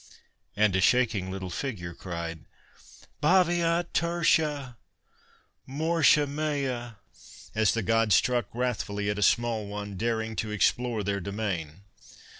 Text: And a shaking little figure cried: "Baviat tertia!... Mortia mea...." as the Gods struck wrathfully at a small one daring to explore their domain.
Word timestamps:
And 0.55 0.75
a 0.75 0.81
shaking 0.81 1.29
little 1.29 1.51
figure 1.51 1.93
cried: 1.93 2.45
"Baviat 3.21 3.93
tertia!... 3.93 4.77
Mortia 5.69 6.25
mea...." 6.27 6.93
as 7.53 7.75
the 7.75 7.83
Gods 7.83 8.15
struck 8.15 8.47
wrathfully 8.51 9.11
at 9.11 9.19
a 9.19 9.21
small 9.21 9.67
one 9.67 9.97
daring 9.97 10.35
to 10.37 10.49
explore 10.49 11.03
their 11.03 11.19
domain. 11.19 11.83